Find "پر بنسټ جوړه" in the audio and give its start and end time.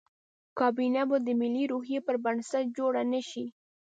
2.07-3.03